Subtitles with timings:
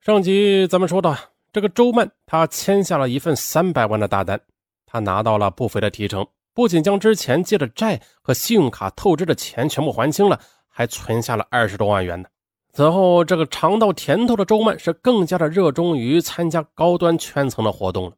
[0.00, 1.14] 上集咱们说到，
[1.52, 4.40] 这个周曼他签下了一份三百万的大单，
[4.86, 12.26] 他拿到了不菲的提成，不仅将之前借的债和信用卡透支的钱全部还清了，还存下了二十多万元呢。
[12.72, 18.16] 此后，这个尝到甜头的周曼是更加的热衷于参加高端圈层的活动了。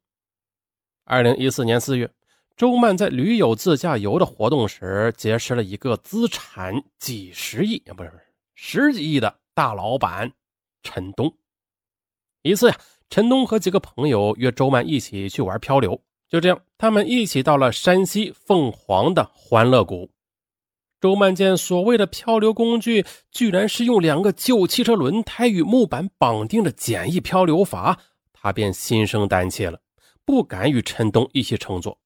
[1.04, 2.08] 二零一四年四月，
[2.56, 8.22] 周曼在驴友自驾游的活动时，结识了一个资产几十亿，不是不是
[8.54, 10.30] 十几亿的大老板
[10.84, 11.34] 陈东。
[12.42, 12.76] 一次呀，
[13.08, 16.00] 陈东和几个朋友约周曼一起去玩漂流。
[16.28, 20.10] 就这样，他们一起到了山西凤凰的欢乐谷。
[21.00, 27.96] 周曼见所谓的漂流工具，居然是用两个旧汽车轮胎与木板绑定的简易漂流筏，
[28.32, 29.80] 他便心生胆怯了，
[30.24, 31.98] 不敢与陈东一起乘坐。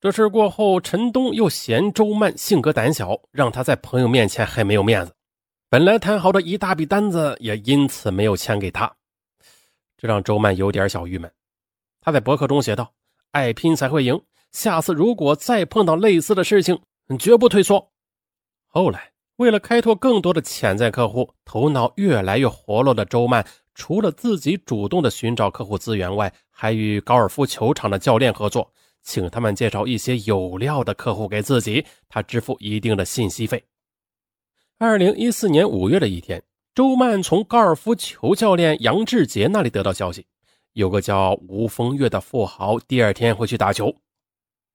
[0.00, 5.12] 这事过后，陈东又嫌周曼性格胆小，让他在朋友面前很没有面子。
[5.68, 8.94] 本来谈好的一大笔单子，也因此没有签给他。
[10.04, 11.32] 这让周曼有点小郁闷。
[12.02, 12.92] 他在博客中写道
[13.32, 14.20] ：“爱拼才会赢，
[14.52, 16.78] 下次如果再碰到类似的事情，
[17.18, 17.90] 绝不退缩。”
[18.68, 33.64] 后来，为了开拓更多的潜在客户，头脑越来越活络的周曼，除了自己主动的寻找客户资源外，还与高尔夫球场的教练合作，请他们介绍一些有料的客户给自己，他支付一定的信息费。
[34.76, 36.42] 二零一四年五月的一天。
[36.74, 40.26] 周曼从高尔夫球教练杨志杰那里得到消息，
[40.72, 43.94] 有个叫吴风月的富豪第二天会去打球。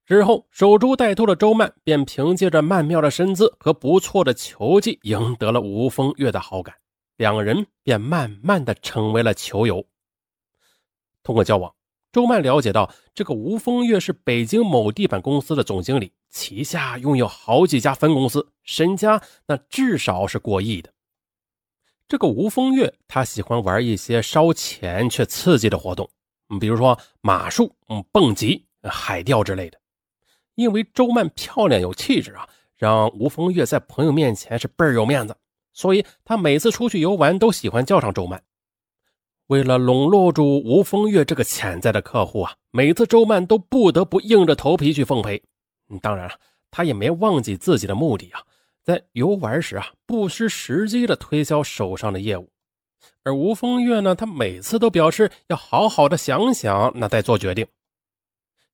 [0.05, 6.73] 之后守株待兔的周曼便凭借着曼妙的身姿和不错的球技赢得了吴风月的好感，
[7.17, 9.85] 两人便慢慢的成为了球友。
[11.21, 11.75] 通过交往，
[12.13, 20.93] 周曼了解到这个吴风月是北京某地板公司的总经理，旗下拥有好几家分公司，身家那至少是过亿的。
[22.09, 26.09] 这个吴风月，他喜欢玩一些烧钱却刺激的活动，
[26.49, 29.79] 嗯，比如说马术、嗯，蹦极、海钓之类的。
[30.55, 35.37] 因为周曼漂亮有气质啊，让吴风月在朋友面前是倍儿有面子，
[35.71, 38.41] 所以他每次出去游玩都喜欢叫上周曼。
[39.45, 45.39] 为了笼络住吴风月这个潜在的客户啊，每次周曼都不得不硬着头皮去奉陪。
[46.01, 46.33] 当然了，
[46.71, 48.41] 他也没忘记自己的目的啊。
[48.83, 52.49] 在游玩时啊，不失时机的推销手上的业务，
[53.23, 57.67] 而吴风月呢，他每次都表示要好好的想想，那再做决定。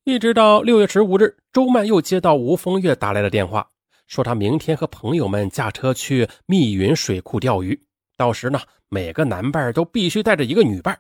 [0.04, 3.68] 一直到六月十五日，周曼又接到吴风月打来的电话，
[4.08, 7.82] 说他明天和朋友们驾车去密云水库钓鱼，
[8.16, 11.00] 到时呢，每个男伴都必须带着一个女伴，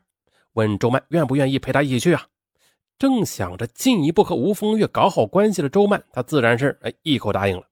[0.53, 2.25] 问周曼愿不愿意陪他一起去啊？
[2.97, 7.67] 正想着进一步和吴风月搞好关系的周曼，他自然是哎一口答应了。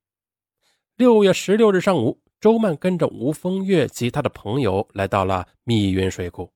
[0.96, 6.48] 六月十六日上午，周曼跟着吴风月及他的朋友来到了密云水库。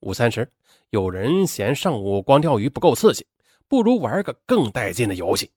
[0.00, 0.50] 午餐时，
[0.90, 3.24] 有人嫌上午光钓鱼不够刺激，
[3.68, 5.48] 不如玩个更带劲的游戏，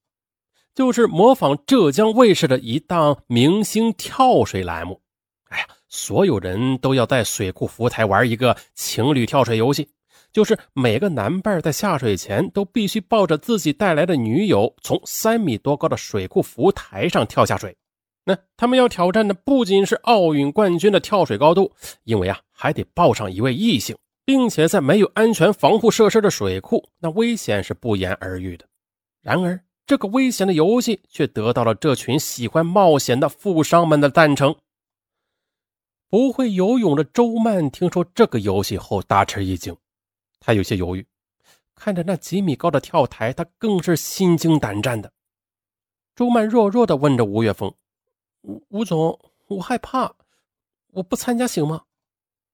[0.75, 5.01] 就是模仿浙江卫视的一档明星跳水栏目。
[5.45, 9.89] 哎呀，所有人都要在水库浮台玩一个情侣跳水游戏，
[10.31, 17.75] 就是每个男伴在下水前都必须抱着自己带来的女友，从三米多高的水库浮台上跳下水。
[18.27, 21.71] 那他们要挑战的不仅是奥运冠军的跳水高度，
[22.03, 28.67] 因为啊还得抱上一位异性，并且在没有安全防护设施的水库，那危险是不言而喻的。
[29.21, 34.53] 然而，这个危险的游戏却得到了这群喜欢冒险的富商们的赞成。
[36.09, 39.73] 不会游泳的周曼听说这个游戏后大吃一惊，
[40.41, 41.07] 他有些犹豫，
[41.75, 45.13] 看着那几米高的跳台，他更是心惊胆战的。
[46.13, 47.73] 周曼弱弱地问着吴月峰。
[48.69, 50.13] 吴总，我害怕，
[50.93, 51.81] 我不参加行吗？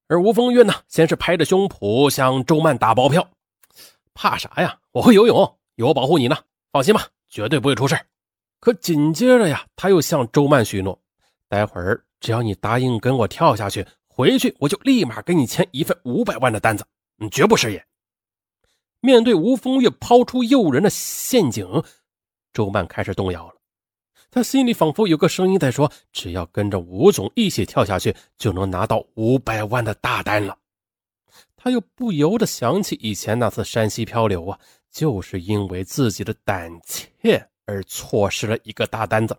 [0.08, 3.30] 而吴风月呢，先是拍着胸脯向周曼打包票
[4.16, 4.80] ：“怕啥呀？
[4.92, 6.36] 我会游泳，有我保护你呢，
[6.72, 7.96] 放心吧，绝对不会出事。”
[8.60, 11.00] 可紧接着呀，他又向周曼许诺
[11.48, 16.84] ：“待会儿只要你答应跟我跳下去，回去我就立马给你签一份五百万的单子，
[17.18, 17.86] 你绝不食言。”
[19.00, 21.68] 面对吴风月抛出诱人的陷阱，
[22.52, 23.56] 周曼开始动摇了。
[24.34, 30.58] 他心里仿佛有个声音在说：“只要跟着吴总一起跳下去，就能拿到五百万的大单了。”
[31.56, 34.60] 他又不由得想起以前那次山西漂流啊，
[34.90, 39.38] 就是因为自己的胆怯而错失了一个大单子。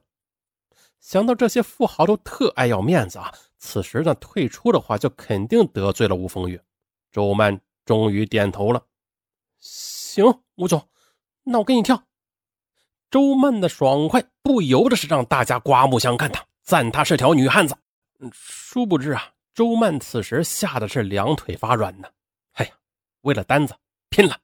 [1.00, 6.62] 想到这些富豪都特爱要面子啊，此时呢退出的话就肯定得罪了吴风月。
[7.10, 8.80] 周曼终于点头了
[9.58, 10.24] ：“行，
[10.54, 10.88] 吴总，
[11.42, 12.00] 那我跟你跳。”
[13.14, 17.76] 周曼的爽快不由得是让大家刮目相看，的赞她是条女汉子。
[18.32, 22.08] 殊不知啊，周曼此时吓得是两腿发软呢。
[22.54, 22.72] 哎呀，
[23.20, 23.76] 为了单子
[24.10, 24.36] 拼了！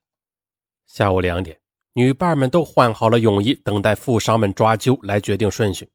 [0.87, 1.58] 下午两点，
[1.94, 5.90] 女伴们都换好了泳衣，等待富商们抓阄来决定顺序。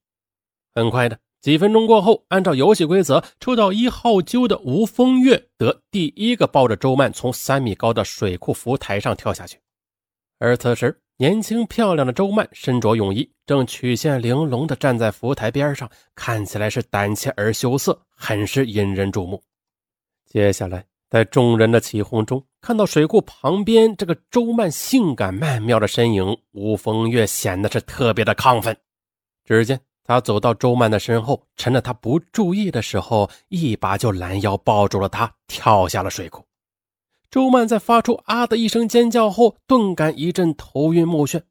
[0.74, 9.62] 很快的，几分钟过后，按照游戏规则，抽到一号阄的吴风月得第一个抱着周曼从三米高的水库浮台上跳下去。
[10.40, 19.42] 而此时，年轻漂亮的周曼身着泳衣，正曲线玲珑地站在浮台边上，看起来是胆怯而羞涩，很是引人注目。
[20.26, 28.76] 接下来，在众人的起哄中，看到水库旁边这个周曼性感曼妙的身影，吴风月显得是特别的亢奋。
[29.46, 36.46] 只见他走到周曼的身后，趁着她不注意的时候，一把就拦腰抱住了她，跳下了水库。
[37.36, 41.42] 周曼在发出“啊”的一声尖叫后，顿感一阵头晕目眩。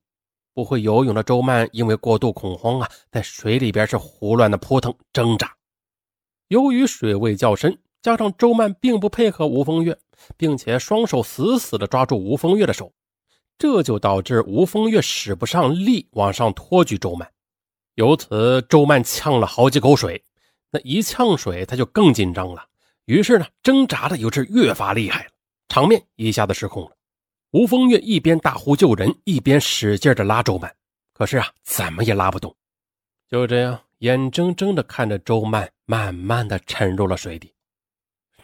[0.55, 5.55] 不会游泳的周曼因为过度恐慌啊，在水里边是胡乱的扑腾挣扎。
[6.49, 9.99] 由于水位较深，加上周曼并不配合吴风月，
[10.39, 12.91] 并且双手死死的抓住吴风月的手，
[13.59, 17.31] 这就导致吴风月使不上力往上托举周曼。
[17.97, 20.25] 由此，周曼呛了好几口水。
[20.71, 22.65] 那一呛水，他就更紧张了，
[23.05, 25.31] 于是呢，挣扎的又是越发厉害了。
[25.75, 26.97] 场面一下子失控了，
[27.51, 30.73] 吴风月一边大呼救人，一边使劲的拉周曼，
[31.13, 32.55] 可是啊，怎么也拉不动。
[33.29, 37.53] 就这样，眼睁睁的看着周曼慢慢的沉入了水底。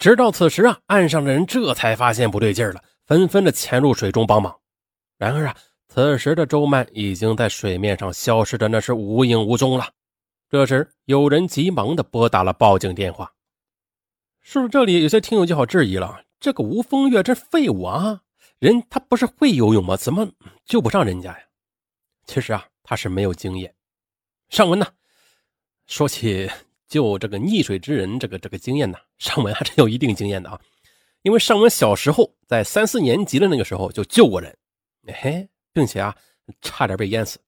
[0.00, 4.52] 直到此时啊，岸上的人这才发现不对劲了，纷纷的潜入水中帮忙。
[5.16, 5.56] 然而啊，
[5.86, 9.88] 此时的周曼已经在水面上消失的那是无影无踪了。
[10.48, 13.32] 这时，有人急忙的拨打了报警电话。
[14.40, 16.22] 说到这里，有些听友就好质疑了。
[16.40, 18.22] 这个吴风月这废物啊！
[18.58, 19.94] 人他不是会游泳吗？
[19.94, 20.26] 怎么
[20.64, 21.44] 救不上人家呀？
[22.26, 23.75] 其实啊，他是没有经验。
[24.48, 24.87] 尚文呢，
[25.87, 26.50] 说起
[26.88, 30.58] 救这个溺水之人，这个这个经验呢，尚文还是有一定经验的啊。
[31.22, 34.56] 因为尚文小时候在三四年级的那个时候就救过人，
[35.06, 36.16] 嘿，并且啊，
[36.62, 37.38] 差点被淹死，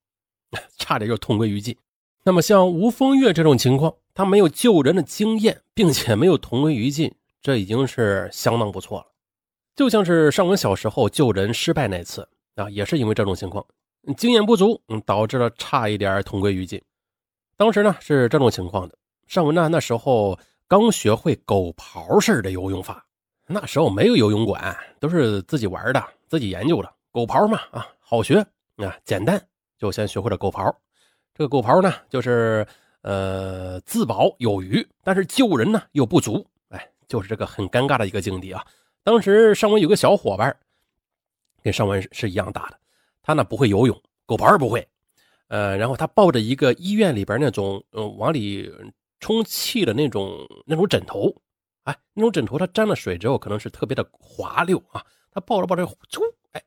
[0.77, 1.75] 差点就同归于尽。
[2.25, 7.15] 那么像吴风月这种情况，他没有救人的经验，并且没有同归于尽。
[7.43, 9.07] 这已经是相当不错了，
[9.75, 13.67] 就像是尚文小时候救人失败那次啊，也是因为这种情况，
[14.17, 16.81] 经验不足，嗯，导致了差一点同归于尽。
[17.57, 18.97] 当时呢是这种情况的，
[19.27, 23.05] 尚文呢那时候刚学会狗刨式的游泳法，
[23.49, 26.89] 那时候没有游泳馆，都是自己玩的，自己研究的。
[27.11, 28.39] 狗刨嘛啊，好学
[28.77, 29.41] 啊，简单，
[29.77, 30.73] 就先学会了狗刨。
[31.35, 32.65] 这个狗刨呢，就是
[33.03, 36.47] 呃自保有余，但是救人呢又不足。
[37.09, 38.65] 就是这个很尴尬的一个境地啊！
[39.03, 40.57] 当时尚文有个小伙伴，
[41.63, 42.79] 跟尚文是一样大的，
[43.23, 44.87] 他呢不会游泳，狗刨也不会，
[45.49, 48.73] 呃，然后他抱着一个医院里边那种嗯往里
[49.21, 51.35] 充气的那种那种枕头，
[51.85, 56.21] 哎，那种枕头它沾了水之后可能是特别的滑溜啊，他抱着抱着，啾，
[56.53, 56.63] 哎，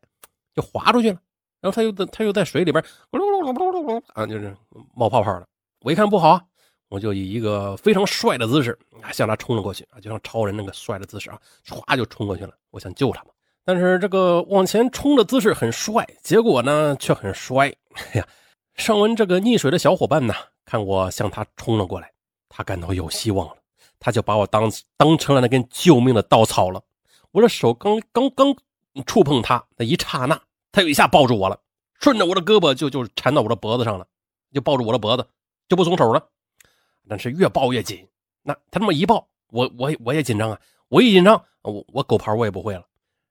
[0.53, 1.19] 就滑出去了，
[1.61, 4.55] 然后他又在他又在水里边咕噜噜噜噜噜啊，就是
[4.93, 5.47] 冒泡泡了。
[5.81, 6.47] 我一看不好。
[6.89, 12.53] 我就以一个非常帅的姿势啊，向他冲了过去啊，就像超人那个帅的姿势啊，唰就冲过去了。
[12.71, 13.31] 我想救他嘛，
[13.63, 17.75] 但是这个往前冲的姿势很帅，结果呢却很衰。
[17.93, 18.27] 哎呀，
[18.75, 20.33] 上文这个溺水的小伙伴呢，
[20.63, 22.11] 看我向他冲了过来，
[22.49, 23.55] 他感到有希望了，
[23.99, 26.81] 他就把我当当成了那根救命的稻草了。
[27.31, 28.55] 我的手刚刚刚
[29.05, 30.39] 触碰他那一刹那，
[30.71, 31.59] 他就一下抱住我了，
[31.99, 34.05] 顺着我的胳膊就就缠到我的脖子上了，
[34.53, 35.27] 就抱住我的脖子，
[35.67, 36.29] 就不松手了。
[37.07, 38.07] 但是越抱越紧，
[38.41, 40.59] 那他这么一抱，我我我也紧张啊！
[40.89, 42.85] 我一紧张，我我狗刨我也不会了。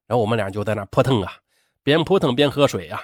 [0.06, 1.32] 然后我们俩就在那扑腾啊，
[1.82, 3.02] 边扑腾边喝水啊，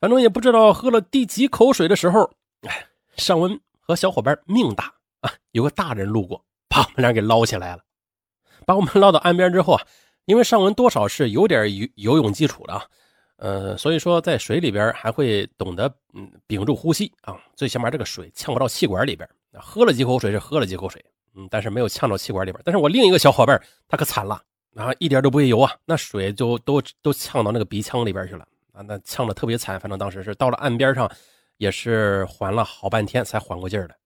[0.00, 2.30] 反正也不知道喝了第几口水的时候，
[2.62, 7.82] 哎，尚文和小伙伴命大啊，有个大人路过，把我们俩给捞起来了。
[8.66, 9.86] 把我们捞到岸边之后啊，
[10.24, 12.84] 因为尚文多少是有点游游泳基础的啊，
[13.36, 19.28] 呃，所以说在水里边还会懂得嗯屏住呼吸啊，最起码这个水呛不到气管里边。
[19.60, 21.04] 喝了几口水是喝了几口水，
[21.34, 22.60] 嗯，但是没有呛到气管里边。
[22.64, 24.42] 但是我另一个小伙伴他可惨了
[24.74, 29.78] 啊，一点都不会游啊，那水就都都呛到那个鼻腔里边去了啊，那呛的特别惨。
[29.78, 31.10] 反正当时是到了岸边上，
[31.58, 33.96] 也是缓了好半天才缓过劲儿来。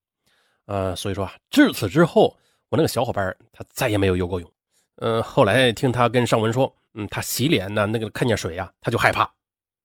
[0.66, 2.36] 呃，所以说啊，至此之后，
[2.68, 4.52] 我那个小伙伴他再也没有游过泳。
[4.96, 9.30] 嗯，后来听他跟尚文说，嗯，他洗脸呢，那个看见水呀，他就害怕。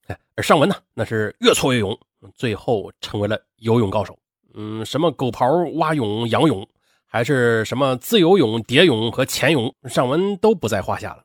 [0.08, 1.96] 哎，而尚文呢，那是越挫越勇，
[2.34, 4.18] 最后成为了游泳高手。
[4.53, 6.67] 嗯，什么狗刨、蛙泳、仰泳，
[7.05, 11.24] 还是什么自由泳、蝶泳和潜泳，尚文都不在话下了。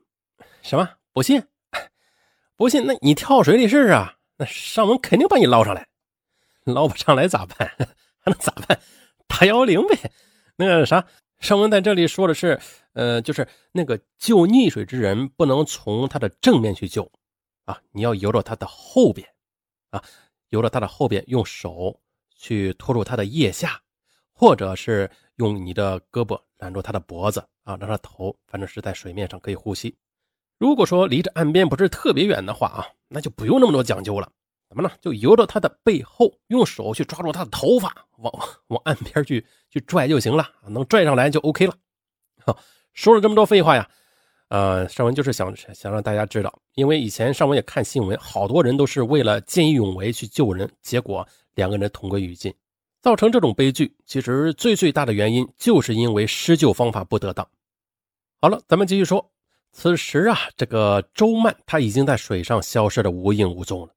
[0.63, 0.89] 什么？
[1.13, 1.43] 不信？
[2.57, 2.87] 不信？
[2.87, 4.17] 那你跳水里试试啊！
[4.39, 5.87] 那尚文肯定把你捞上来。
[6.65, 7.69] 捞不上来咋办？
[8.19, 8.81] 还能咋办？
[9.27, 10.11] 打幺幺零呗。
[10.57, 11.07] 那个啥，
[11.39, 12.59] 上文在这里说的是，
[12.95, 17.11] 呃，就是那个救溺水之人不能从他的正面去救，
[17.67, 19.29] 啊，你要游到他的后边，
[19.91, 20.03] 啊，
[20.49, 22.01] 游到他的后边，用手
[22.37, 23.81] 去拖住他的腋下，
[24.33, 29.97] 或者是用你的胳膊揽住他的脖子，啊，让他头反正是在水面上可以呼吸。
[30.59, 34.31] 如果说离着岸边不是特别远的话啊，那就不用那么多讲究了。
[34.69, 34.91] 怎么呢？
[35.01, 38.33] 就游到他的背后，用手去抓住他的头发，往
[38.67, 41.75] 往岸边去去拽就行了，能拽上来就 OK 了。
[42.45, 42.59] 好，
[42.93, 43.89] 说了这么多废话呀，
[44.49, 52.55] 呃，尚文就是想想让大家知道，因为以前尚文也看新闻，好多人都是为了见义勇为去救人，结果两个人同归于尽，
[53.03, 53.97] 造成这种悲剧。
[54.07, 57.47] 其实最最大的原因就是因为施救方法不得当。
[58.41, 59.33] 好了，咱们继续说，
[59.73, 63.93] 此时啊，这个周曼他已经在水上消失的无影无踪了。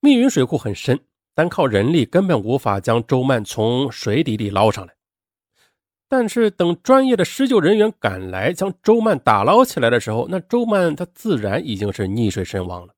[0.00, 1.00] 密云水库很深，
[1.34, 4.94] 单靠人力根本无法将周曼从水底里捞上来。
[6.10, 12.94] 但是等专业的施救人员赶来将周曼打捞起来的时候，那周曼他自然已经是溺水身亡了。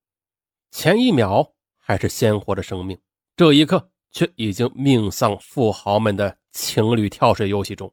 [0.70, 2.96] 前一秒还是鲜活的生命，
[3.40, 7.90] 这一刻却已经命丧富豪们的情侣跳水游戏中。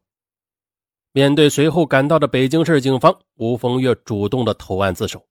[1.13, 5.25] 面对随后赶到的北京市警方，吴风月主动的投案自首。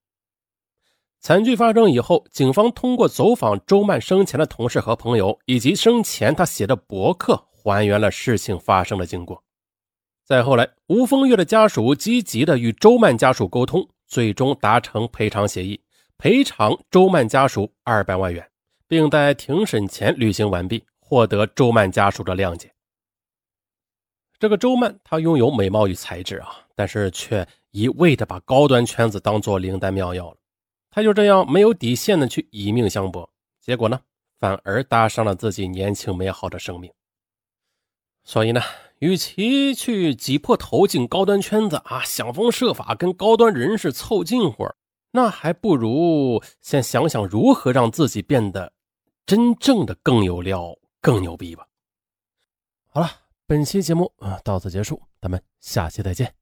[1.21, 9.45] 惨剧发生以后，警方通过走访周曼生前的同事和朋友，以及生前他写的博客，还原了事情发生的经过。
[10.25, 15.79] 再后来，吴风月的家属积极的与周曼家属沟通，最终达成赔偿协议，
[16.17, 18.49] 赔偿周曼家属二百万元，
[18.89, 22.73] 并在庭审前履行完毕，获得周曼家属的谅解。
[24.39, 30.37] 这个周曼，她拥有美貌与才智啊，但是却一味的把高端圈子当做灵丹妙药了。
[30.91, 33.29] 他就这样没有底线的去以命相搏，
[33.61, 34.01] 结果呢，
[34.39, 36.91] 反而搭上了自己年轻美好的生命。
[38.25, 38.63] 所以呢，
[38.99, 44.67] 与其去挤破头进高端圈子啊，想方设法跟高端人士凑近乎，
[45.13, 48.73] 那还不如先想想如何让自己变得
[49.27, 51.67] 真正的更有料、更牛逼吧。
[52.87, 53.09] 好了，
[53.47, 56.33] 本期节目啊到此结束，咱们下期再见。